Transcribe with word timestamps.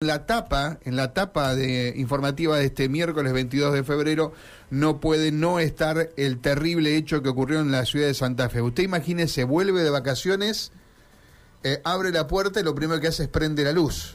la 0.00 0.26
tapa, 0.26 0.78
en 0.84 0.94
la 0.94 1.12
tapa 1.12 1.56
de 1.56 1.92
informativa 1.96 2.56
de 2.56 2.66
este 2.66 2.88
miércoles 2.88 3.32
22 3.32 3.72
de 3.74 3.82
febrero, 3.82 4.32
no 4.70 5.00
puede 5.00 5.32
no 5.32 5.58
estar 5.58 6.10
el 6.16 6.38
terrible 6.38 6.96
hecho 6.96 7.20
que 7.20 7.30
ocurrió 7.30 7.58
en 7.58 7.72
la 7.72 7.84
ciudad 7.84 8.06
de 8.06 8.14
Santa 8.14 8.48
Fe. 8.48 8.62
Usted 8.62 8.84
imagínese, 8.84 9.42
vuelve 9.42 9.82
de 9.82 9.90
vacaciones, 9.90 10.70
eh, 11.64 11.80
abre 11.82 12.12
la 12.12 12.28
puerta 12.28 12.60
y 12.60 12.62
lo 12.62 12.76
primero 12.76 13.00
que 13.00 13.08
hace 13.08 13.24
es 13.24 13.28
prende 13.28 13.64
la 13.64 13.72
luz. 13.72 14.14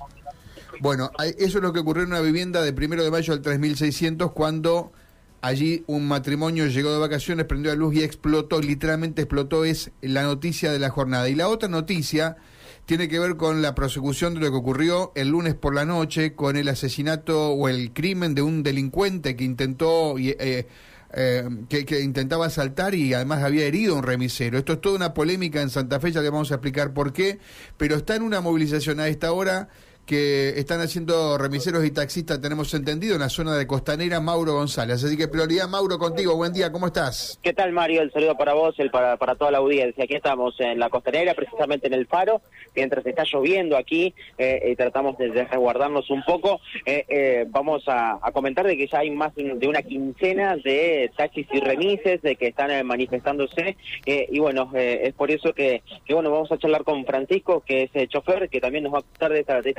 Bueno, 0.80 1.12
eso 1.20 1.58
es 1.58 1.62
lo 1.62 1.74
que 1.74 1.82
ocurrió 1.82 2.04
en 2.04 2.12
una 2.12 2.22
vivienda 2.22 2.62
de 2.62 2.72
primero 2.72 3.04
de 3.04 3.12
mayo 3.12 3.34
al 3.34 3.42
3600 3.42 4.32
cuando 4.32 4.94
allí 5.42 5.84
un 5.88 6.08
matrimonio 6.08 6.66
llegó 6.68 6.94
de 6.94 7.00
vacaciones, 7.00 7.46
prendió 7.46 7.74
la 7.74 7.78
luz 7.78 7.96
y 7.96 8.04
explotó, 8.04 8.62
literalmente 8.62 9.24
explotó, 9.24 9.66
es 9.66 9.92
la 10.00 10.24
noticia 10.24 10.72
de 10.72 10.80
la 10.80 10.92
jornada. 10.92 11.28
Y 11.28 11.36
la 11.36 11.50
otra 11.50 11.68
noticia 11.68 12.38
tiene 12.86 13.08
que 13.08 13.20
ver 13.20 13.38
con 13.38 13.62
la 13.62 13.76
prosecución 13.76 14.34
de 14.34 14.42
lo 14.42 14.52
que 14.52 14.58
ocurrió 14.58 15.12
el 15.16 15.30
lunes 15.30 15.56
por 15.56 15.74
la 15.74 15.86
noche 15.86 16.36
con 16.36 16.58
el 16.58 16.68
asesinato 16.68 17.52
o 17.52 17.70
el 17.70 17.94
crimen 17.94 18.36
de 18.36 18.42
un 18.42 18.64
delincuente 18.64 19.36
que 19.36 19.44
intentó... 19.44 20.18
Eh, 20.18 20.68
eh, 21.16 21.48
que, 21.70 22.02
intentaba 22.02 22.48
asaltar 22.48 22.96
y 22.96 23.14
además 23.14 23.44
había 23.44 23.66
herido 23.66 23.94
a 23.94 23.98
un 24.00 24.04
remisero. 24.04 24.58
Esto 24.58 24.74
es 24.74 24.82
toda 24.82 24.96
una 24.96 25.14
polémica 25.14 25.62
en 25.62 25.70
Santa 25.70 26.00
Fe, 26.00 26.12
ya 26.12 26.22
le 26.22 26.32
vamos 26.32 26.52
a 26.52 26.56
explicar 26.56 26.92
por 26.92 27.14
qué, 27.14 27.38
pero 27.78 27.96
está 27.96 28.16
en 28.16 28.24
una 28.24 28.42
movilización 28.42 29.00
a 29.00 29.08
esta 29.08 29.32
hora 29.32 29.70
que 30.06 30.50
están 30.60 30.82
haciendo 30.82 31.38
remiseros 31.38 31.86
y 31.86 31.92
taxistas, 31.92 32.42
tenemos 32.42 32.74
entendido, 32.74 33.16
en 33.16 33.22
la 33.22 33.30
zona 33.30 33.56
de 33.56 33.66
Costanera, 33.66 34.20
Mauro 34.20 34.54
González. 34.54 35.04
Así 35.04 35.18
que 35.18 35.28
prioridad, 35.28 35.68
Mauro, 35.68 35.98
contigo. 35.98 36.36
Buen 36.36 36.54
día, 36.54 36.72
¿cómo 36.72 36.88
estás? 36.88 37.40
¿Qué 37.42 37.54
tal, 37.54 37.72
Mario? 37.72 38.02
El 38.02 38.12
saludo 38.12 38.36
para 38.36 38.54
vos, 38.54 38.76
el 38.80 38.92
para, 38.92 39.18
para 39.18 39.36
toda 39.36 39.52
la 39.52 39.60
audiencia. 39.60 40.04
Aquí 40.04 40.16
estamos 40.16 40.60
en 40.60 40.80
la 40.80 40.90
Costanera, 40.90 41.34
precisamente 41.34 41.88
en 41.88 41.94
el 41.94 42.08
faro, 42.08 42.42
mientras 42.76 43.06
está 43.06 43.24
lloviendo 43.24 43.78
aquí, 43.78 44.14
eh, 44.38 44.72
y 44.72 44.76
tratamos 44.76 45.18
de 45.18 45.30
resguardarnos 45.30 46.10
un 46.10 46.24
poco. 46.24 46.60
Eh, 46.86 47.06
eh, 47.08 47.46
vamos 47.50 47.84
a, 47.88 48.20
comentar 48.34 48.66
de 48.66 48.76
que 48.76 48.88
ya 48.88 49.00
hay 49.00 49.12
más 49.12 49.34
de 49.36 49.68
una 49.68 49.84
quincena 49.84 50.56
de 50.58 51.12
taxis 51.16 51.48
y 51.52 51.60
remises, 51.60 52.22
de 52.22 52.36
que 52.36 52.48
están 52.48 52.86
manifestándose, 52.86 53.78
y 54.06 54.40
bueno, 54.40 54.72
es 54.74 55.14
por 55.14 55.30
eso 55.30 55.54
que, 55.54 55.84
bueno, 56.10 56.32
vamos 56.32 56.52
a 56.52 56.58
charlar 56.58 56.84
con 56.84 57.06
Francisco, 57.06 57.64
que 57.66 57.90
es 57.94 58.10
chofer, 58.10 58.50
que 58.50 58.60
también 58.60 58.84
nos 58.84 58.94
va 58.94 59.00
a 59.00 59.02
contar 59.02 59.32
de 59.32 59.40
esta, 59.42 59.62
de 59.62 59.70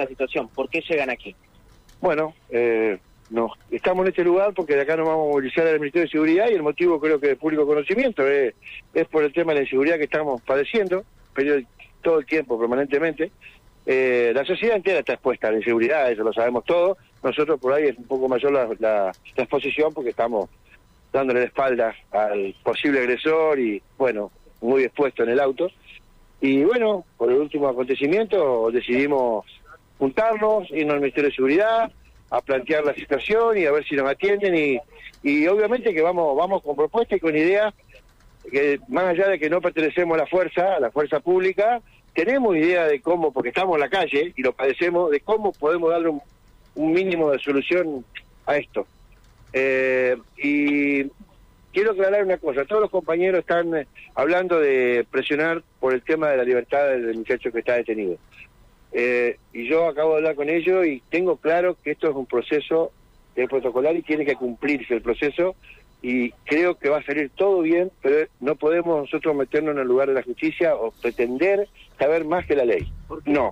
¿Por 0.54 0.68
qué 0.68 0.80
llegan 0.80 1.10
aquí? 1.10 1.34
Bueno, 2.00 2.34
eh, 2.50 2.98
nos, 3.30 3.52
estamos 3.70 4.04
en 4.04 4.10
este 4.10 4.24
lugar 4.24 4.52
porque 4.54 4.74
de 4.74 4.82
acá 4.82 4.96
nos 4.96 5.06
vamos 5.06 5.26
a 5.26 5.32
movilizar 5.32 5.66
al 5.66 5.80
Ministerio 5.80 6.06
de 6.06 6.10
Seguridad 6.10 6.48
y 6.50 6.54
el 6.54 6.62
motivo 6.62 7.00
creo 7.00 7.18
que 7.18 7.28
de 7.28 7.36
público 7.36 7.66
conocimiento 7.66 8.26
es, 8.26 8.54
es 8.92 9.06
por 9.08 9.24
el 9.24 9.32
tema 9.32 9.52
de 9.52 9.60
la 9.60 9.64
inseguridad 9.64 9.96
que 9.96 10.04
estamos 10.04 10.42
padeciendo 10.42 11.04
todo 12.02 12.18
el 12.18 12.26
tiempo, 12.26 12.58
permanentemente. 12.58 13.32
Eh, 13.86 14.32
la 14.34 14.44
sociedad 14.44 14.76
entera 14.76 15.00
está 15.00 15.14
expuesta 15.14 15.48
a 15.48 15.52
la 15.52 15.58
inseguridad, 15.58 16.10
eso 16.10 16.22
lo 16.22 16.32
sabemos 16.32 16.64
todos. 16.64 16.98
Nosotros 17.22 17.58
por 17.60 17.72
ahí 17.72 17.88
es 17.88 17.98
un 17.98 18.04
poco 18.04 18.28
mayor 18.28 18.52
la, 18.52 18.68
la, 18.78 19.12
la 19.36 19.42
exposición 19.42 19.92
porque 19.92 20.10
estamos 20.10 20.48
dándole 21.12 21.40
la 21.40 21.46
espalda 21.46 21.94
al 22.10 22.54
posible 22.62 23.00
agresor 23.00 23.58
y, 23.58 23.80
bueno, 23.96 24.30
muy 24.60 24.84
expuesto 24.84 25.22
en 25.22 25.30
el 25.30 25.40
auto. 25.40 25.68
Y 26.40 26.64
bueno, 26.64 27.04
por 27.16 27.30
el 27.30 27.38
último 27.38 27.68
acontecimiento 27.68 28.70
decidimos 28.70 29.46
juntarnos, 29.98 30.70
irnos 30.70 30.94
al 30.94 31.00
Ministerio 31.00 31.30
de 31.30 31.36
Seguridad, 31.36 31.92
a 32.30 32.40
plantear 32.40 32.84
la 32.84 32.94
situación 32.94 33.58
y 33.58 33.66
a 33.66 33.72
ver 33.72 33.84
si 33.84 33.94
nos 33.94 34.08
atienden 34.08 34.56
y, 34.56 34.80
y 35.22 35.46
obviamente 35.46 35.94
que 35.94 36.02
vamos, 36.02 36.36
vamos 36.36 36.62
con 36.62 36.76
propuestas 36.76 37.18
y 37.18 37.20
con 37.20 37.36
ideas 37.36 37.72
que 38.50 38.80
más 38.88 39.04
allá 39.04 39.28
de 39.28 39.38
que 39.38 39.50
no 39.50 39.60
pertenecemos 39.60 40.16
a 40.16 40.22
la 40.22 40.26
fuerza, 40.26 40.76
a 40.76 40.80
la 40.80 40.90
fuerza 40.90 41.20
pública, 41.20 41.80
tenemos 42.14 42.56
idea 42.56 42.86
de 42.86 43.00
cómo, 43.00 43.32
porque 43.32 43.48
estamos 43.48 43.74
en 43.74 43.80
la 43.80 43.88
calle 43.88 44.32
y 44.36 44.42
lo 44.42 44.52
padecemos, 44.52 45.10
de 45.10 45.20
cómo 45.20 45.52
podemos 45.52 45.90
darle 45.90 46.08
un, 46.08 46.22
mínimo 46.92 47.30
de 47.30 47.38
solución 47.38 48.04
a 48.46 48.56
esto. 48.56 48.86
Eh, 49.52 50.16
y 50.36 51.04
quiero 51.72 51.92
aclarar 51.92 52.24
una 52.24 52.38
cosa, 52.38 52.64
todos 52.64 52.82
los 52.82 52.90
compañeros 52.90 53.40
están 53.40 53.74
eh, 53.76 53.86
hablando 54.14 54.58
de 54.58 55.06
presionar 55.10 55.62
por 55.80 55.94
el 55.94 56.02
tema 56.02 56.30
de 56.30 56.36
la 56.36 56.44
libertad 56.44 56.88
del 56.88 57.16
muchacho 57.16 57.52
que 57.52 57.60
está 57.60 57.74
detenido. 57.74 58.16
Eh, 58.96 59.38
y 59.52 59.68
yo 59.68 59.88
acabo 59.88 60.12
de 60.12 60.18
hablar 60.18 60.36
con 60.36 60.48
ellos 60.48 60.86
y 60.86 61.02
tengo 61.10 61.36
claro 61.36 61.76
que 61.82 61.90
esto 61.90 62.08
es 62.08 62.14
un 62.14 62.26
proceso 62.26 62.92
de 63.34 63.48
protocolar 63.48 63.96
y 63.96 64.02
tiene 64.02 64.24
que 64.24 64.36
cumplirse 64.36 64.94
el 64.94 65.02
proceso 65.02 65.56
y 66.00 66.30
creo 66.44 66.78
que 66.78 66.90
va 66.90 66.98
a 66.98 67.04
salir 67.04 67.30
todo 67.34 67.62
bien, 67.62 67.90
pero 68.02 68.28
no 68.38 68.54
podemos 68.54 69.00
nosotros 69.00 69.34
meternos 69.34 69.74
en 69.74 69.80
el 69.80 69.88
lugar 69.88 70.08
de 70.08 70.14
la 70.14 70.22
justicia 70.22 70.76
o 70.76 70.92
pretender 70.92 71.66
saber 71.98 72.24
más 72.24 72.46
que 72.46 72.54
la 72.54 72.64
ley. 72.64 72.86
No. 73.24 73.50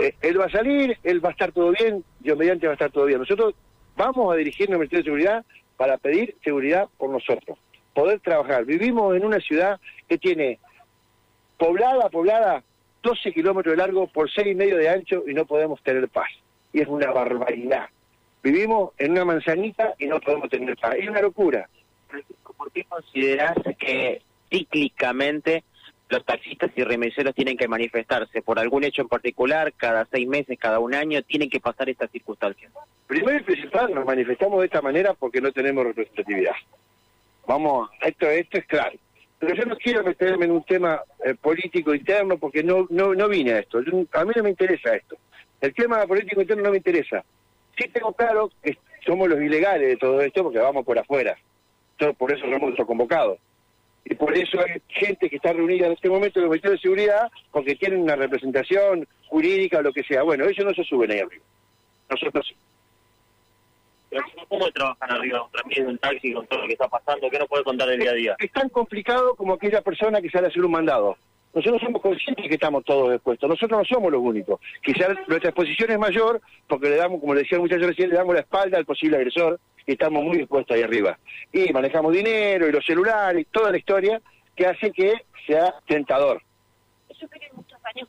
Eh, 0.00 0.14
él 0.20 0.40
va 0.40 0.44
a 0.44 0.50
salir, 0.50 0.96
él 1.02 1.24
va 1.24 1.30
a 1.30 1.32
estar 1.32 1.50
todo 1.50 1.72
bien, 1.72 2.04
Dios 2.20 2.38
mediante 2.38 2.66
va 2.68 2.74
a 2.74 2.74
estar 2.74 2.92
todo 2.92 3.06
bien. 3.06 3.18
Nosotros 3.18 3.54
vamos 3.96 4.32
a 4.32 4.36
dirigirnos 4.36 4.74
al 4.74 4.78
Ministerio 4.78 5.02
de 5.02 5.08
Seguridad 5.08 5.44
para 5.76 5.98
pedir 5.98 6.36
seguridad 6.44 6.88
por 6.98 7.10
nosotros, 7.10 7.58
poder 7.94 8.20
trabajar. 8.20 8.64
Vivimos 8.64 9.16
en 9.16 9.24
una 9.24 9.40
ciudad 9.40 9.80
que 10.08 10.18
tiene 10.18 10.60
poblada, 11.58 12.08
poblada 12.10 12.62
12 13.02 13.32
kilómetros 13.32 13.72
de 13.72 13.76
largo 13.76 14.06
por 14.06 14.30
seis 14.30 14.48
y 14.48 14.54
medio 14.54 14.76
de 14.76 14.88
ancho 14.88 15.24
y 15.26 15.34
no 15.34 15.44
podemos 15.44 15.82
tener 15.82 16.08
paz. 16.08 16.30
Y 16.72 16.80
es 16.80 16.88
una 16.88 17.10
barbaridad. 17.10 17.88
Vivimos 18.42 18.92
en 18.98 19.12
una 19.12 19.24
manzanita 19.24 19.94
y 19.98 20.06
no 20.06 20.20
podemos 20.20 20.48
tener 20.48 20.76
paz. 20.76 20.94
Es 20.98 21.08
una 21.08 21.20
locura. 21.20 21.68
¿Por 22.56 22.70
qué 22.72 22.84
consideras 22.84 23.56
que 23.78 24.22
cíclicamente 24.50 25.64
los 26.08 26.24
taxistas 26.24 26.70
y 26.76 26.84
remiseros 26.84 27.34
tienen 27.34 27.56
que 27.56 27.66
manifestarse 27.66 28.42
por 28.42 28.58
algún 28.58 28.84
hecho 28.84 29.02
en 29.02 29.08
particular, 29.08 29.72
cada 29.76 30.06
seis 30.10 30.28
meses, 30.28 30.58
cada 30.58 30.78
un 30.78 30.94
año, 30.94 31.22
tienen 31.22 31.48
que 31.48 31.58
pasar 31.58 31.88
estas 31.88 32.10
circunstancias? 32.10 32.70
Primero 33.06 33.38
y 33.38 33.42
principal, 33.42 33.94
nos 33.94 34.04
manifestamos 34.04 34.60
de 34.60 34.66
esta 34.66 34.82
manera 34.82 35.14
porque 35.14 35.40
no 35.40 35.50
tenemos 35.52 35.84
representatividad. 35.84 36.54
Vamos, 37.46 37.90
esto, 38.02 38.26
esto 38.26 38.58
es 38.58 38.66
claro. 38.66 38.98
Pero 39.42 39.56
yo 39.56 39.64
no 39.64 39.76
quiero 39.76 40.04
meterme 40.04 40.44
en 40.44 40.52
un 40.52 40.62
tema 40.62 41.02
eh, 41.24 41.34
político 41.34 41.92
interno 41.92 42.38
porque 42.38 42.62
no, 42.62 42.86
no, 42.90 43.12
no 43.12 43.28
vine 43.28 43.54
a 43.54 43.58
esto. 43.58 43.78
a 43.78 44.24
mí 44.24 44.32
no 44.36 44.42
me 44.44 44.50
interesa 44.50 44.94
esto. 44.94 45.16
El 45.60 45.74
tema 45.74 46.06
político 46.06 46.40
interno 46.40 46.62
no 46.62 46.70
me 46.70 46.76
interesa. 46.76 47.24
Sí 47.76 47.88
tengo 47.88 48.12
claro 48.12 48.52
que 48.62 48.78
somos 49.04 49.28
los 49.28 49.40
ilegales 49.40 49.88
de 49.88 49.96
todo 49.96 50.20
esto 50.20 50.44
porque 50.44 50.60
vamos 50.60 50.84
por 50.84 50.96
afuera. 50.96 51.36
por 52.16 52.30
eso 52.30 52.46
somos 52.48 52.86
convocados. 52.86 53.40
Y 54.04 54.14
por 54.14 54.32
eso 54.38 54.60
hay 54.60 54.80
gente 54.86 55.28
que 55.28 55.36
está 55.36 55.52
reunida 55.52 55.86
en 55.86 55.94
este 55.94 56.08
momento 56.08 56.38
en 56.38 56.44
los 56.44 56.50
ministerios 56.50 56.80
de 56.80 56.82
seguridad 56.82 57.28
porque 57.50 57.74
tienen 57.74 57.98
una 57.98 58.14
representación 58.14 59.08
jurídica 59.26 59.78
o 59.78 59.82
lo 59.82 59.92
que 59.92 60.04
sea. 60.04 60.22
Bueno, 60.22 60.44
ellos 60.44 60.64
no 60.64 60.72
se 60.72 60.84
suben 60.84 61.10
ahí 61.10 61.18
arriba. 61.18 61.44
Nosotros 62.08 62.46
sí. 62.48 62.54
¿Cómo 64.48 64.70
trabajan 64.70 65.10
arriba 65.10 65.48
también 65.52 65.88
en 65.88 65.98
taxi 65.98 66.32
con 66.32 66.46
todo 66.46 66.60
lo 66.60 66.66
que 66.66 66.74
está 66.74 66.88
pasando? 66.88 67.30
¿Qué 67.30 67.38
nos 67.38 67.48
puede 67.48 67.64
contar 67.64 67.88
el 67.90 68.00
día 68.00 68.10
a 68.10 68.14
día? 68.14 68.36
Es 68.38 68.52
tan 68.52 68.68
complicado 68.68 69.34
como 69.34 69.54
aquella 69.54 69.80
persona 69.82 70.20
que 70.20 70.30
sale 70.30 70.46
a 70.46 70.50
hacer 70.50 70.64
un 70.64 70.72
mandado. 70.72 71.16
Nosotros 71.54 71.82
somos 71.82 72.00
conscientes 72.00 72.48
que 72.48 72.54
estamos 72.54 72.82
todos 72.84 73.12
expuestos. 73.12 73.48
Nosotros 73.48 73.80
no 73.80 73.84
somos 73.84 74.10
los 74.10 74.22
únicos. 74.22 74.58
Quizás 74.82 75.10
nuestra 75.28 75.50
exposición 75.50 75.90
es 75.90 75.98
mayor 75.98 76.40
porque 76.66 76.88
le 76.88 76.96
damos, 76.96 77.20
como 77.20 77.34
le 77.34 77.42
decía 77.42 77.56
el 77.56 77.62
muchacho 77.62 77.86
recién, 77.86 78.08
le 78.08 78.16
damos 78.16 78.34
la 78.34 78.40
espalda 78.40 78.78
al 78.78 78.86
posible 78.86 79.18
agresor 79.18 79.60
y 79.86 79.92
estamos 79.92 80.22
muy 80.22 80.38
expuestos 80.38 80.74
ahí 80.74 80.82
arriba. 80.82 81.18
Y 81.52 81.70
manejamos 81.72 82.12
dinero 82.12 82.68
y 82.68 82.72
los 82.72 82.84
celulares 82.84 83.42
y 83.42 83.44
toda 83.44 83.70
la 83.70 83.76
historia 83.76 84.20
que 84.56 84.66
hace 84.66 84.92
que 84.92 85.12
sea 85.46 85.74
tentador 85.86 86.42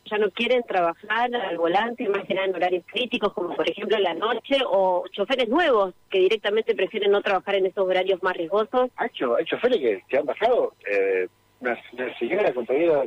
ya 0.06 0.18
no 0.18 0.30
quieren 0.32 0.64
trabajar 0.64 1.36
al 1.36 1.58
volante, 1.58 2.08
más 2.10 2.26
que 2.26 2.34
nada 2.34 2.48
en 2.48 2.56
horarios 2.56 2.84
críticos, 2.88 3.34
como 3.34 3.56
por 3.56 3.70
ejemplo 3.70 3.98
la 4.00 4.14
noche, 4.14 4.58
o 4.66 5.06
choferes 5.12 5.50
nuevos 5.50 5.94
que 6.10 6.20
directamente 6.20 6.76
prefieren 6.76 7.12
no 7.12 7.22
trabajar 7.22 7.56
en 7.56 7.66
esos 7.66 7.86
horarios 7.88 8.22
más 8.24 8.36
riesgosos. 8.36 8.90
Hay, 8.96 9.10
hay 9.38 9.46
choferes 9.46 10.04
que, 10.08 10.18
han 10.18 10.26
bajado. 10.26 10.74
Eh, 10.90 11.28
una, 11.60 11.78
señora 12.20 12.54
compañera, 12.54 13.06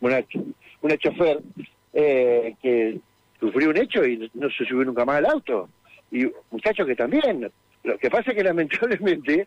una, 0.00 0.24
una, 0.80 0.96
chofer 0.96 1.40
eh, 1.92 2.54
que 2.60 2.98
sufrió 3.38 3.70
un 3.70 3.76
hecho 3.76 4.04
y 4.04 4.30
no 4.34 4.50
se 4.50 4.64
subió 4.64 4.84
nunca 4.84 5.04
más 5.04 5.18
al 5.18 5.26
auto. 5.26 5.68
Y 6.10 6.26
muchachos 6.50 6.86
que 6.86 6.96
también. 6.96 7.50
Lo 7.82 7.96
que 7.98 8.10
pasa 8.10 8.30
es 8.30 8.36
que 8.36 8.44
lamentablemente 8.44 9.46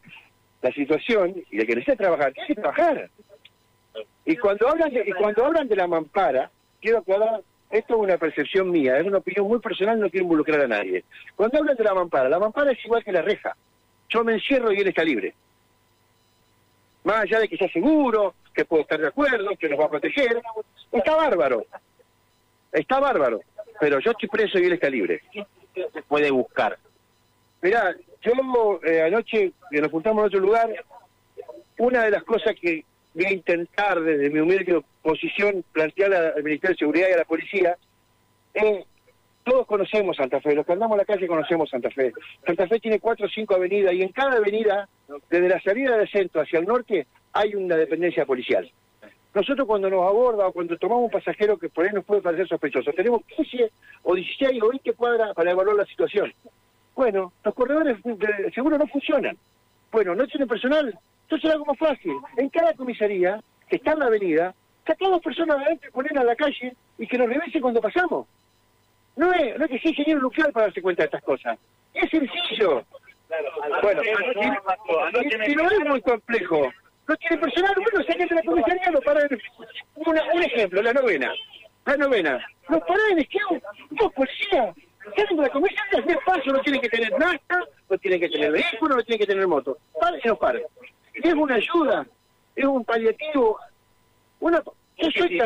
la 0.62 0.72
situación 0.72 1.36
y 1.52 1.60
el 1.60 1.68
que 1.68 1.76
necesita 1.76 1.98
trabajar, 1.98 2.34
tiene 2.34 2.48
que 2.48 2.56
trabajar. 2.56 3.10
Y 4.26 4.38
cuando 4.38 4.68
hablan 4.68 4.94
de, 4.94 5.04
y 5.06 5.12
cuando 5.12 5.46
hablan 5.46 5.68
de 5.68 5.76
la 5.76 5.88
mampara, 5.88 6.50
quiero 6.82 7.00
aclarar, 7.00 7.42
esto 7.70 7.96
es 7.96 8.00
una 8.00 8.18
percepción 8.18 8.72
mía, 8.72 8.98
es 8.98 9.06
una 9.06 9.18
opinión 9.18 9.48
muy 9.48 9.60
personal, 9.60 10.00
no 10.00 10.10
quiero 10.10 10.26
involucrar 10.26 10.62
a 10.62 10.68
nadie. 10.68 11.04
Cuando 11.36 11.58
hablan 11.58 11.76
de 11.76 11.84
la 11.84 11.94
mampara, 11.94 12.30
la 12.30 12.40
mampara 12.40 12.72
es 12.72 12.86
igual 12.86 13.04
que 13.04 13.12
la 13.12 13.22
reja. 13.22 13.56
Yo 14.10 14.24
me 14.24 14.34
encierro 14.34 14.72
y 14.72 14.78
él 14.78 14.88
está 14.88 15.04
libre. 15.04 15.34
Más 17.04 17.22
allá 17.22 17.40
de 17.40 17.48
que 17.48 17.58
sea 17.58 17.70
seguro, 17.70 18.36
que 18.54 18.66
puedo 18.66 18.84
estar 18.84 19.00
de 19.00 19.08
acuerdo, 19.08 19.50
que 19.58 19.68
nos 19.68 19.80
va 19.80 19.86
a 19.86 19.90
proteger, 19.90 20.42
está 20.92 21.16
bárbaro. 21.16 21.66
Está 22.72 23.00
bárbaro. 23.00 23.42
Pero 23.80 24.00
yo 24.00 24.12
estoy 24.12 24.30
preso 24.30 24.60
y 24.60 24.66
él 24.66 24.74
está 24.74 24.90
libre. 24.90 25.22
¿Qué 25.32 25.46
se 25.92 26.02
puede 26.04 26.30
buscar? 26.32 26.78
Mirá, 27.62 27.96
yo 28.22 28.80
eh, 28.84 29.02
anoche, 29.02 29.52
que 29.72 29.82
nos 29.82 29.92
juntamos 29.92 30.22
en 30.22 30.28
otro 30.28 30.40
lugar, 30.40 30.70
una 31.78 32.04
de 32.04 32.12
las 32.12 32.24
cosas 32.24 32.54
que 32.60 32.86
voy 33.14 33.26
a 33.26 33.34
intentar 33.34 34.02
desde 34.02 34.30
mi 34.30 34.40
humilde 34.40 34.82
posición 35.02 35.64
plantear 35.72 36.14
al 36.14 36.44
Ministerio 36.44 36.74
de 36.74 36.80
Seguridad 36.80 37.08
y 37.10 37.14
a 37.14 37.18
la 37.18 37.26
policía 37.26 37.78
es 38.54 38.86
todos 39.44 39.68
conocemos 39.68 40.16
Santa 40.16 40.40
Fe, 40.40 40.56
los 40.56 40.66
que 40.66 40.72
andamos 40.72 40.96
a 40.96 41.00
la 41.00 41.06
calle 41.06 41.28
conocemos 41.28 41.70
Santa 41.70 41.90
Fe. 41.90 42.14
Santa 42.46 42.68
Fe 42.68 42.80
tiene 42.80 43.00
cuatro 43.00 43.26
o 43.26 43.30
cinco 43.30 43.56
avenidas 43.56 43.94
y 43.94 44.02
en 44.02 44.10
cada 44.10 44.38
avenida, 44.38 44.88
desde 45.30 45.50
la 45.50 45.62
salida 45.62 45.98
del 45.98 46.10
centro 46.10 46.42
hacia 46.42 46.60
el 46.60 46.66
norte, 46.66 47.08
hay 47.34 47.54
una 47.56 47.76
dependencia 47.76 48.26
policial. 48.26 48.72
Nosotros 49.34 49.68
cuando 49.68 49.90
nos 49.90 50.08
aborda 50.08 50.48
o 50.48 50.54
cuando 50.54 50.78
tomamos 50.78 51.06
un 51.06 51.12
pasajero 51.12 51.58
que 51.58 51.68
por 51.68 51.86
ahí 51.86 51.92
nos 51.92 52.06
puede 52.06 52.22
parecer 52.22 52.48
sospechoso, 52.48 52.94
tenemos 52.94 53.24
15 53.36 53.72
o 54.04 54.16
16 54.16 54.62
o 54.62 54.70
20 54.70 54.94
cuadras 54.94 55.34
para 55.34 55.52
evaluar 55.52 55.76
la 55.76 55.86
situación. 55.86 56.32
Bueno, 56.96 57.34
los 57.44 57.54
corredores 57.56 57.98
de 58.04 58.52
seguro 58.54 58.78
no 58.78 58.88
funcionan. 58.88 59.36
Bueno, 59.92 60.14
no 60.16 60.28
tienen 60.28 60.48
personal. 60.48 60.98
Entonces 61.34 61.50
es 61.50 61.54
algo 61.56 61.66
más 61.66 61.80
fácil. 61.80 62.14
En 62.38 62.50
cada 62.50 62.74
comisaría, 62.76 63.42
que 63.68 63.78
está 63.78 63.94
en 63.94 64.00
la 64.00 64.06
avenida, 64.06 64.54
sacar 64.86 65.10
dos 65.10 65.22
personas 65.22 65.58
y 65.72 65.92
poner 65.92 66.16
a 66.20 66.24
la 66.24 66.36
calle 66.36 66.76
y 67.00 67.08
que 67.08 67.18
nos 67.18 67.28
revisen 67.28 67.60
cuando 67.60 67.82
pasamos. 67.82 68.28
No 69.16 69.34
es, 69.34 69.58
no 69.58 69.66
es 69.66 69.72
que 69.72 69.80
sea 69.80 69.90
ingeniero 69.90 70.22
nuclear 70.22 70.52
para 70.52 70.68
darse 70.68 70.82
cuenta 70.84 71.02
de 71.02 71.06
estas 71.06 71.24
cosas. 71.24 71.58
Es 71.96 72.08
sencillo. 72.12 72.86
Bueno, 73.82 74.02
si, 74.04 75.56
no 75.56 75.72
es 75.72 75.80
muy 75.88 76.02
complejo, 76.02 76.72
no 77.08 77.16
tiene 77.16 77.38
personal, 77.38 77.74
bueno, 77.78 78.06
saquen 78.08 78.28
de 78.28 78.36
la 78.36 78.44
comisaría, 78.44 78.92
lo 78.92 79.02
paran. 79.02 79.28
un 79.96 80.44
ejemplo, 80.44 80.84
la 80.84 80.94
novena. 80.94 81.34
La 81.86 81.98
novena. 81.98 82.46
Los 82.70 82.82
paran 82.82 83.12
en 83.14 83.20
esquema, 83.20 83.60
dos 83.90 84.14
policías. 84.14 84.76
Salen 85.16 85.38
de 85.38 85.42
la 85.42 85.50
comisaría, 85.50 86.00
es 86.00 86.18
paso, 86.26 86.52
no 86.52 86.60
tienen 86.60 86.80
que 86.80 86.90
tener 86.90 87.12
nasta, 87.18 87.60
no 87.90 87.98
tienen 87.98 88.20
que 88.20 88.30
tener 88.30 88.52
vehículo, 88.52 88.96
no 88.96 89.04
tienen 89.04 89.20
que 89.20 89.34
tener 89.34 89.48
moto. 89.48 89.80
Paren 90.00 90.22
y 90.24 90.28
no 90.28 90.38
Es 91.24 91.34
una 91.34 91.56
ayuda, 91.56 92.06
es 92.56 92.66
un 92.66 92.84
paliativo. 92.84 93.58
Una, 94.42 94.62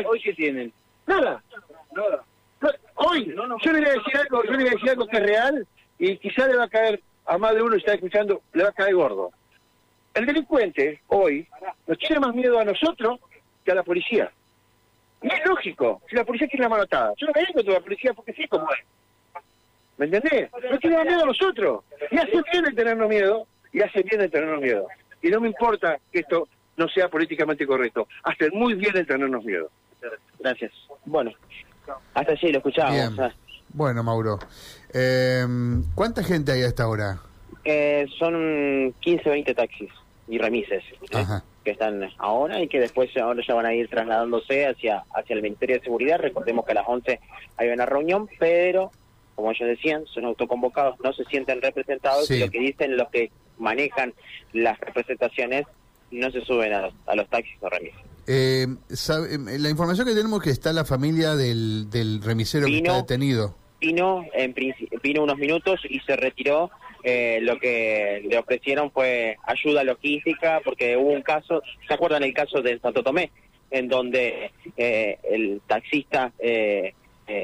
¿Hoy 0.06 0.20
qué 0.20 0.34
tienen? 0.34 0.72
Nada. 1.06 1.42
Nada. 1.92 2.24
Hoy, 2.96 3.32
yo 3.62 3.72
le 3.72 3.78
voy 3.78 3.88
a 3.88 3.92
decir 3.92 4.16
algo, 4.18 4.42
yo 4.42 4.50
le 4.50 4.58
voy 4.58 4.66
a 4.66 4.70
decir 4.72 4.90
algo 4.90 5.06
que 5.06 5.16
es 5.16 5.22
real 5.22 5.66
y 6.00 6.16
quizá 6.18 6.48
le 6.48 6.56
va 6.56 6.64
a 6.64 6.68
caer 6.68 7.00
a 7.26 7.38
más 7.38 7.54
de 7.54 7.62
uno 7.62 7.70
que 7.72 7.78
está 7.78 7.94
escuchando, 7.94 8.42
le 8.52 8.64
va 8.64 8.70
a 8.70 8.72
caer 8.72 8.96
gordo. 8.96 9.30
El 10.14 10.26
delincuente 10.26 11.00
hoy 11.06 11.46
nos 11.86 11.96
tiene 11.98 12.18
más 12.18 12.34
miedo 12.34 12.58
a 12.58 12.64
nosotros 12.64 13.20
que 13.64 13.70
a 13.70 13.76
la 13.76 13.84
policía. 13.84 14.32
Y 15.22 15.28
es 15.28 15.46
lógico, 15.46 16.02
si 16.10 16.16
la 16.16 16.24
policía 16.24 16.48
tiene 16.48 16.64
la 16.64 16.70
mano 16.70 16.82
atada. 16.82 17.12
Yo 17.18 17.28
no 17.28 17.32
me 17.34 17.60
digo 17.60 17.72
la 17.72 17.80
policía 17.80 18.12
porque 18.14 18.32
sí 18.32 18.48
como 18.48 18.68
es. 18.72 18.80
¿Me 19.96 20.06
entendés? 20.06 20.50
No 20.70 20.78
tiene 20.78 20.96
más 20.96 21.06
miedo 21.06 21.22
a 21.22 21.26
nosotros. 21.26 21.84
Y 22.10 22.18
hace 22.18 22.42
bien 22.52 22.66
el 22.66 22.74
tenernos 22.74 23.08
miedo, 23.08 23.46
y 23.72 23.80
hace 23.80 24.02
bien 24.02 24.20
el 24.20 24.30
tenernos 24.30 24.60
miedo. 24.60 24.88
Y 25.22 25.28
no 25.28 25.40
me 25.40 25.48
importa 25.48 25.98
que 26.12 26.20
esto 26.20 26.48
no 26.76 26.88
sea 26.88 27.08
políticamente 27.08 27.66
correcto. 27.66 28.06
Hace 28.22 28.50
muy 28.50 28.74
bien 28.74 28.96
el 28.96 29.06
tenernos 29.06 29.44
miedo. 29.44 29.70
Gracias. 30.38 30.72
Bueno, 31.04 31.32
hasta 32.14 32.32
allí 32.32 32.52
lo 32.52 32.58
escuchábamos. 32.58 33.18
Ah. 33.18 33.32
Bueno, 33.70 34.02
Mauro. 34.02 34.38
Eh, 34.94 35.44
¿Cuánta 35.94 36.22
gente 36.22 36.52
hay 36.52 36.62
a 36.62 36.68
esta 36.68 36.88
hora? 36.88 37.20
Eh, 37.64 38.06
son 38.18 38.94
15 39.00 39.28
o 39.28 39.32
20 39.32 39.54
taxis 39.54 39.90
y 40.26 40.38
remises 40.38 40.82
¿eh? 41.10 41.24
que 41.64 41.72
están 41.72 42.08
ahora 42.18 42.62
y 42.62 42.68
que 42.68 42.80
después 42.80 43.14
ahora 43.16 43.42
ya 43.46 43.54
van 43.54 43.66
a 43.66 43.74
ir 43.74 43.88
trasladándose 43.88 44.66
hacia, 44.66 45.04
hacia 45.14 45.34
el 45.34 45.42
Ministerio 45.42 45.76
de 45.76 45.82
Seguridad. 45.82 46.18
Recordemos 46.18 46.64
que 46.64 46.72
a 46.72 46.76
las 46.76 46.84
11 46.86 47.20
hay 47.56 47.68
una 47.68 47.86
reunión, 47.86 48.28
pero 48.38 48.90
como 49.34 49.52
ellos 49.52 49.68
decían, 49.68 50.04
son 50.06 50.24
autoconvocados, 50.24 50.98
no 51.00 51.12
se 51.12 51.24
sienten 51.26 51.62
representados 51.62 52.28
y 52.30 52.40
lo 52.40 52.50
que 52.50 52.58
dicen 52.58 52.96
los 52.96 53.08
que 53.08 53.30
manejan 53.58 54.14
las 54.52 54.78
representaciones 54.80 55.66
no 56.10 56.30
se 56.30 56.40
suben 56.42 56.72
a 56.72 56.82
los, 56.82 56.94
a 57.06 57.14
los 57.14 57.28
taxis 57.28 57.56
o 57.60 57.68
remises. 57.68 58.00
Eh, 58.26 58.66
eh, 58.90 59.58
la 59.58 59.70
información 59.70 60.06
que 60.06 60.14
tenemos 60.14 60.40
es 60.40 60.44
que 60.44 60.50
está 60.50 60.72
la 60.72 60.84
familia 60.84 61.34
del, 61.34 61.90
del 61.90 62.22
remisero 62.22 62.66
que 62.66 62.78
está 62.78 62.96
detenido. 62.96 63.56
Vino, 63.80 64.24
en 64.34 64.54
vino 65.02 65.22
unos 65.22 65.38
minutos 65.38 65.80
y 65.88 66.00
se 66.00 66.16
retiró. 66.16 66.70
Eh, 67.04 67.38
lo 67.42 67.58
que 67.58 68.26
le 68.28 68.38
ofrecieron 68.38 68.90
fue 68.90 69.36
ayuda 69.44 69.84
logística 69.84 70.60
porque 70.64 70.96
hubo 70.96 71.12
un 71.12 71.22
caso, 71.22 71.62
¿se 71.86 71.94
acuerdan 71.94 72.24
el 72.24 72.34
caso 72.34 72.60
de 72.60 72.78
Santo 72.80 73.04
Tomé? 73.04 73.30
En 73.70 73.88
donde 73.88 74.50
eh, 74.76 75.18
el 75.30 75.60
taxista 75.66 76.32
eh, 76.38 76.94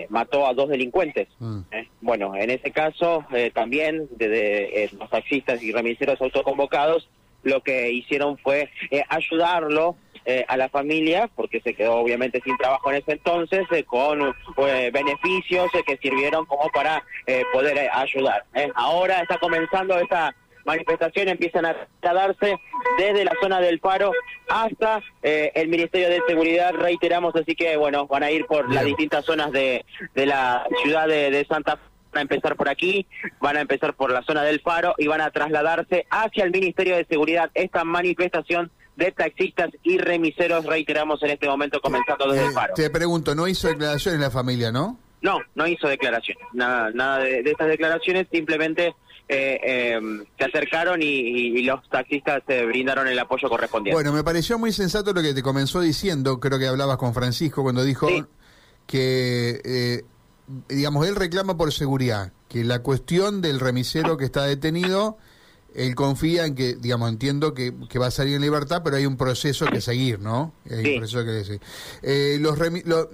mató 0.09 0.47
a 0.47 0.55
dos 0.55 0.69
delincuentes. 0.69 1.29
Mm. 1.39 1.61
Bueno, 2.01 2.35
en 2.37 2.51
ese 2.51 2.71
caso 2.71 3.25
también 3.53 4.09
desde 4.17 4.91
los 4.99 5.11
taxistas 5.11 5.63
y 5.63 5.73
remiseros 5.73 6.21
autoconvocados 6.21 7.09
lo 7.43 7.63
que 7.63 7.93
hicieron 7.93 8.39
fue 8.39 8.71
ayudarlo 9.09 9.97
eh, 10.27 10.43
a 10.49 10.57
la 10.57 10.71
familia, 10.71 11.29
porque 11.37 11.61
se 11.61 11.75
quedó 11.75 11.97
obviamente 11.97 12.41
sin 12.43 12.57
trabajo 12.57 12.91
en 12.91 12.97
ese 12.97 13.13
entonces, 13.13 13.67
eh, 13.71 13.85
con 13.85 14.35
eh, 14.57 14.91
beneficios 14.91 15.71
que 15.87 15.99
sirvieron 15.99 16.47
como 16.47 16.71
para 16.71 17.05
poder 17.53 17.91
ayudar. 17.93 18.45
Ahora 18.75 19.21
está 19.21 19.37
comenzando 19.37 19.99
esta 19.99 20.35
manifestación, 20.65 21.29
empiezan 21.29 21.67
a 21.67 21.77
darse 22.01 22.59
desde 22.99 23.25
la 23.25 23.33
zona 23.41 23.61
del 23.61 23.81
paro 23.81 24.13
hasta 24.49 25.03
el 25.23 25.69
Ministerio 25.69 26.09
de 26.09 26.21
Seguridad, 26.27 26.73
reiteramos, 26.73 27.35
así 27.37 27.55
que 27.55 27.77
bueno, 27.77 28.07
van 28.07 28.23
a 28.23 28.31
ir 28.31 28.47
por 28.47 28.73
las 28.73 28.85
distintas 28.85 29.25
zonas 29.25 29.53
de, 29.53 29.85
de 30.15 30.27
la 30.27 30.67
ciudad 30.83 31.09
de, 31.09 31.31
de 31.31 31.45
Santa 31.47 31.77
Fe 31.77 31.95
van 32.15 32.21
a 32.21 32.23
empezar 32.23 32.57
por 32.57 32.69
aquí, 32.69 33.07
van 33.41 33.57
a 33.57 33.61
empezar 33.61 33.95
por 33.95 34.11
la 34.11 34.23
zona 34.23 34.43
del 34.43 34.61
Faro 34.61 34.95
y 34.99 35.07
van 35.07 35.21
a 35.21 35.31
trasladarse 35.31 36.07
hacia 36.11 36.45
el 36.45 36.53
Ministerio 36.53 36.97
de 36.97 37.05
Seguridad. 37.07 37.51
Esta 37.55 37.85
manifestación 37.85 38.71
de 38.97 39.11
taxistas 39.11 39.71
y 39.83 39.99
remiseros, 39.99 40.65
reiteramos 40.65 41.23
en 41.23 41.31
este 41.31 41.49
momento, 41.49 41.81
comenzando 41.81 42.31
desde 42.31 42.47
el 42.47 42.53
eh, 42.53 42.55
paro. 42.55 42.75
Te 42.75 42.91
pregunto, 42.91 43.35
¿no 43.35 43.49
hizo 43.49 43.69
declaraciones 43.69 44.21
la 44.21 44.31
familia, 44.31 44.71
no? 44.71 44.99
No, 45.25 45.41
no 45.55 45.67
hizo 45.67 45.89
declaraciones. 45.89 46.47
Nada, 46.53 46.91
nada 46.91 47.21
de, 47.21 47.41
estas 47.41 47.67
declaraciones, 47.67 48.27
simplemente 48.31 48.95
eh, 49.27 49.59
eh, 49.65 49.99
se 50.39 50.45
acercaron 50.45 51.01
y, 51.01 51.63
los 51.63 51.89
taxistas 51.89 52.43
se 52.47 52.67
brindaron 52.67 53.09
el 53.09 53.19
apoyo 53.19 53.49
correspondiente. 53.49 53.95
Bueno, 53.95 54.13
me 54.13 54.23
pareció 54.23 54.59
muy 54.59 54.71
sensato 54.71 55.15
lo 55.15 55.23
que 55.23 55.33
te 55.33 55.43
comenzó 55.43 55.81
diciendo, 55.81 56.41
creo 56.41 56.59
que 56.59 56.67
hablabas 56.67 56.99
con 56.99 57.15
Francisco 57.15 57.63
cuando 57.63 57.83
dijo 57.85 58.07
que, 58.87 60.05
digamos, 60.69 61.09
él 61.09 61.17
reclama 61.17 61.57
por 61.57 61.73
seguridad, 61.73 62.33
que 62.51 62.63
la 62.63 62.83
cuestión 62.83 63.41
del 63.41 63.61
remisero 63.61 64.19
que 64.19 64.27
está 64.27 64.45
detenido 64.45 65.17
él 65.75 65.95
confía 65.95 66.47
en 66.47 66.55
que, 66.55 66.77
digamos, 66.77 67.09
entiendo 67.09 67.53
que, 67.53 67.73
va 67.99 68.07
a 68.07 68.11
salir 68.11 68.35
en 68.37 68.43
libertad, 68.43 68.83
pero 68.85 68.97
hay 68.97 69.07
un 69.07 69.17
proceso 69.17 69.67
que 69.67 69.81
seguir, 69.81 70.21
¿no? 70.21 70.53
Hay 70.71 70.95
un 70.95 70.99
proceso 71.01 71.25
que 71.25 71.45
seguir. 71.45 71.61
Eh, 72.03 72.39
los, 72.41 72.59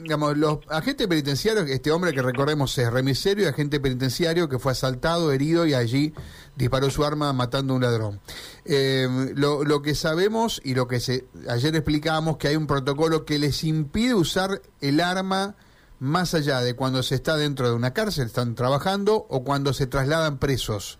digamos, 0.02 0.36
los 0.36 0.58
agentes 0.68 1.06
penitenciarios, 1.06 1.68
este 1.68 1.90
hombre 1.90 2.12
que 2.12 2.22
recordemos 2.22 2.76
es 2.76 2.90
remiserio 2.90 3.44
y 3.44 3.48
agente 3.48 3.80
penitenciario 3.80 4.48
que 4.48 4.58
fue 4.58 4.72
asaltado, 4.72 5.32
herido 5.32 5.66
y 5.66 5.75
allí 5.75 6.12
disparó 6.56 6.90
su 6.90 7.04
arma 7.04 7.32
matando 7.32 7.73
a 7.73 7.76
un 7.76 7.82
ladrón. 7.82 8.20
Eh, 8.66 9.08
lo, 9.35 9.64
lo, 9.64 9.80
que 9.80 9.94
sabemos 9.94 10.61
y 10.62 10.75
lo 10.75 10.87
que 10.87 11.00
se, 11.00 11.25
ayer 11.49 11.75
explicábamos 11.75 12.37
que 12.37 12.49
hay 12.49 12.56
un 12.56 12.66
protocolo 12.66 13.25
que 13.25 13.38
les 13.38 13.64
impide 13.64 14.14
usar 14.14 14.61
el 14.80 15.00
arma 15.00 15.56
más 15.99 16.35
allá 16.35 16.61
de 16.61 16.75
cuando 16.75 17.02
se 17.02 17.14
está 17.14 17.37
dentro 17.37 17.68
de 17.68 17.75
una 17.75 17.92
cárcel, 17.92 18.26
están 18.26 18.54
trabajando, 18.54 19.26
o 19.28 19.44
cuando 19.44 19.73
se 19.73 19.87
trasladan 19.87 20.38
presos. 20.38 21.00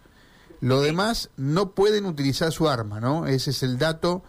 Lo 0.61 0.81
demás 0.81 1.31
no 1.37 1.73
pueden 1.73 2.07
utilizar 2.07 2.53
su 2.53 2.69
arma, 2.69 3.01
¿no? 3.01 3.27
Ese 3.27 3.51
es 3.51 3.63
el 3.63 3.79
dato. 3.79 4.23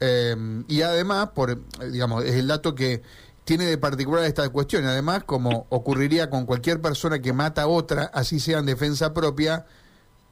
Eh, 0.00 0.64
y 0.68 0.82
además, 0.82 1.30
por, 1.34 1.60
digamos, 1.90 2.24
es 2.24 2.34
el 2.34 2.48
dato 2.48 2.74
que 2.74 3.02
tiene 3.44 3.64
de 3.64 3.78
particular 3.78 4.24
esta 4.24 4.48
cuestión. 4.50 4.84
Además, 4.84 5.24
como 5.24 5.66
ocurriría 5.70 6.28
con 6.30 6.46
cualquier 6.46 6.82
persona 6.82 7.20
que 7.20 7.32
mata 7.32 7.62
a 7.62 7.66
otra, 7.68 8.10
así 8.12 8.40
sea 8.40 8.58
en 8.58 8.66
defensa 8.66 9.14
propia, 9.14 9.66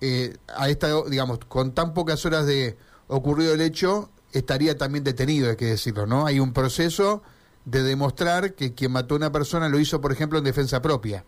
eh, 0.01 0.37
a 0.55 0.69
esta, 0.69 0.89
digamos, 1.09 1.39
con 1.49 1.73
tan 1.73 1.95
pocas 1.95 2.27
horas 2.27 2.47
de 2.47 2.77
ocurrido 3.09 3.55
el 3.55 3.63
hecho, 3.63 4.11
estaría 4.33 4.77
también 4.77 5.05
detenido, 5.05 5.49
hay 5.49 5.57
que 5.57 5.67
decirlo, 5.67 6.07
¿no? 6.07 6.27
Hay 6.27 6.41
un 6.41 6.53
proceso 6.53 7.23
de 7.65 7.83
demostrar 7.83 8.55
que 8.55 8.75
quien 8.75 8.93
mató 8.93 9.15
a 9.15 9.17
una 9.17 9.33
persona 9.33 9.69
lo 9.69 9.79
hizo, 9.79 10.01
por 10.01 10.13
ejemplo, 10.13 10.39
en 10.39 10.45
defensa 10.45 10.83
propia. 10.83 11.25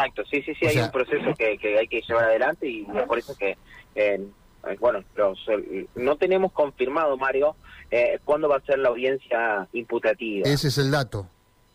Exacto, 0.00 0.22
sí, 0.30 0.42
sí, 0.42 0.54
sí, 0.58 0.66
hay 0.66 0.78
un 0.78 0.90
proceso 0.90 1.34
que, 1.36 1.78
hay 1.78 1.88
que 1.88 2.00
llevar 2.00 2.24
adelante 2.24 2.66
y 2.68 2.86
es 2.94 3.02
por 3.04 3.18
eso 3.18 3.36
que, 3.36 3.56
eh, 3.94 4.26
bueno, 4.78 5.04
no 5.94 6.16
tenemos 6.16 6.52
confirmado, 6.52 7.16
Mario, 7.16 7.56
eh, 7.90 8.18
cuándo 8.24 8.48
va 8.48 8.56
a 8.56 8.60
ser 8.60 8.78
la 8.78 8.88
audiencia 8.88 9.68
imputativa. 9.72 10.48
Ese 10.48 10.68
es 10.68 10.78
el 10.78 10.90
dato. 10.90 11.26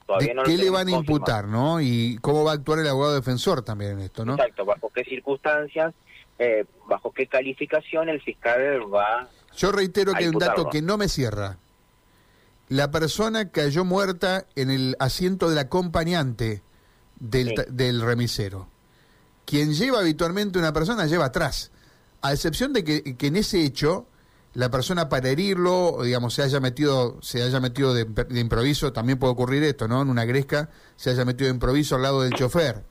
Todavía 0.05 0.33
¿Qué 0.43 0.57
le 0.57 0.69
van 0.69 0.87
a 0.87 0.91
imputar, 0.91 1.47
no? 1.47 1.81
Y 1.81 2.17
cómo 2.21 2.43
va 2.43 2.51
a 2.51 2.55
actuar 2.55 2.79
el 2.79 2.87
abogado 2.87 3.15
defensor 3.15 3.63
también 3.63 3.93
en 3.93 3.99
esto, 4.01 4.23
¿no? 4.23 4.33
Exacto, 4.33 4.65
bajo 4.65 4.91
qué 4.93 5.03
circunstancias, 5.03 5.93
eh, 6.37 6.65
bajo 6.87 7.11
qué 7.11 7.27
calificación 7.27 8.09
el 8.09 8.21
fiscal 8.21 8.81
va. 8.93 9.27
Yo 9.57 9.71
reitero 9.71 10.13
que 10.13 10.25
hay 10.25 10.29
un 10.29 10.37
dato 10.37 10.69
que 10.69 10.81
no 10.81 10.97
me 10.97 11.07
cierra. 11.07 11.57
La 12.67 12.91
persona 12.91 13.51
cayó 13.51 13.85
muerta 13.85 14.45
en 14.55 14.69
el 14.71 14.95
asiento 14.99 15.49
del 15.49 15.59
acompañante 15.59 16.61
del, 17.19 18.01
remisero. 18.01 18.67
Quien 19.45 19.73
lleva 19.73 19.99
habitualmente 19.99 20.59
una 20.59 20.73
persona 20.73 21.05
lleva 21.05 21.25
atrás, 21.25 21.71
a 22.21 22.33
excepción 22.33 22.73
de 22.73 22.83
que, 22.83 23.15
en 23.19 23.35
ese 23.35 23.63
hecho 23.63 24.07
la 24.53 24.71
persona 24.71 25.09
para 25.09 25.29
herirlo, 25.29 25.99
digamos, 26.03 26.33
se 26.33 26.41
haya 26.41 26.59
metido, 26.61 27.17
se 27.21 27.43
haya 27.43 27.59
metido 27.59 27.93
de, 27.93 28.07
improviso, 28.39 28.93
también 28.93 29.19
puede 29.19 29.33
ocurrir 29.33 29.63
esto, 29.63 29.87
¿no? 29.87 30.01
En 30.01 30.09
una 30.09 30.23
gresca 30.23 30.69
se 30.95 31.09
haya 31.09 31.25
metido 31.25 31.47
de 31.49 31.53
improviso 31.53 31.95
al 31.95 32.03
lado 32.03 32.21
del 32.21 32.33
chofer. 32.33 32.85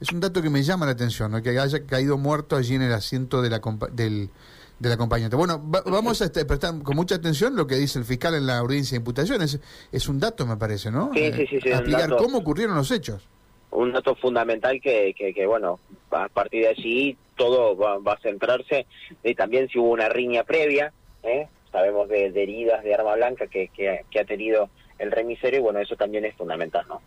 Es 0.00 0.12
un 0.12 0.20
dato 0.20 0.42
que 0.42 0.50
me 0.50 0.62
llama 0.62 0.86
la 0.86 0.92
atención, 0.92 1.32
¿no? 1.32 1.42
que 1.42 1.58
haya 1.58 1.84
caído 1.86 2.18
muerto 2.18 2.56
allí 2.56 2.74
en 2.74 2.82
el 2.82 2.92
asiento 2.92 3.42
de 3.42 3.50
la 3.50 3.60
del, 3.92 4.30
del 4.78 4.92
acompañante. 4.92 5.34
Bueno, 5.34 5.58
vamos 5.58 6.22
a 6.22 6.26
este, 6.26 6.44
prestar 6.44 6.82
con 6.82 6.94
mucha 6.94 7.16
atención 7.16 7.56
lo 7.56 7.66
que 7.66 7.76
dice 7.76 7.98
el 7.98 8.04
fiscal 8.04 8.34
en 8.34 8.46
la 8.46 8.58
audiencia 8.58 8.92
de 8.92 8.98
imputación. 8.98 9.42
Es, 9.42 10.08
un 10.08 10.20
dato, 10.20 10.46
me 10.46 10.56
parece, 10.56 10.90
¿no? 10.90 11.10
Sí, 11.14 11.32
sí, 11.32 11.46
sí. 11.48 11.58
sí 11.60 11.68
explicar 11.70 12.16
cómo 12.16 12.38
ocurrieron 12.38 12.76
los 12.76 12.90
hechos. 12.90 13.26
Un 13.70 13.92
dato 13.92 14.14
fundamental 14.14 14.80
que, 14.80 15.14
que, 15.14 15.46
bueno, 15.46 15.78
a 16.10 16.28
partir 16.28 16.62
de 16.62 16.68
allí 16.68 17.16
todo 17.36 17.76
va, 17.76 18.12
a 18.12 18.20
centrarse. 18.20 18.86
Y 19.22 19.34
también 19.34 19.68
si 19.68 19.78
hubo 19.78 19.90
una 19.90 20.08
riña 20.08 20.44
previa, 20.44 20.92
¿eh? 21.22 21.48
sabemos 21.70 22.08
de, 22.08 22.26
heridas 22.26 22.82
de 22.82 22.94
arma 22.94 23.14
blanca 23.14 23.46
que, 23.46 23.68
que, 23.68 24.20
ha 24.20 24.24
tenido 24.24 24.70
el 24.98 25.10
remisero 25.10 25.56
y 25.56 25.60
bueno, 25.60 25.78
eso 25.80 25.96
también 25.96 26.24
es 26.24 26.34
fundamental, 26.34 26.84
¿no? 26.88 27.00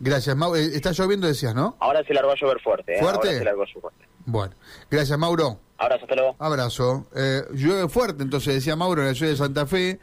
Gracias, 0.00 0.34
Mauro. 0.34 0.56
Eh, 0.56 0.70
está 0.74 0.92
lloviendo, 0.92 1.26
decías, 1.26 1.54
¿no? 1.54 1.76
Ahora 1.78 2.02
se 2.04 2.14
largó 2.14 2.32
a 2.32 2.34
llover 2.34 2.60
fuerte. 2.60 2.94
¿eh? 2.94 3.00
¿Fuerte? 3.00 3.28
Ahora 3.28 3.38
se 3.38 3.44
largó 3.44 3.62
a 3.62 3.66
llover 3.66 3.80
fuerte. 3.80 4.04
Bueno, 4.24 4.54
gracias, 4.90 5.18
Mauro. 5.18 5.60
Abrazo, 5.76 6.04
hasta 6.04 6.14
luego. 6.14 6.36
Abrazo. 6.38 7.06
Eh, 7.14 7.42
llueve 7.52 7.88
fuerte, 7.88 8.22
entonces 8.22 8.54
decía 8.54 8.76
Mauro, 8.76 9.02
en 9.02 9.08
la 9.08 9.14
ciudad 9.14 9.32
de 9.32 9.38
Santa 9.38 9.66
Fe. 9.66 9.98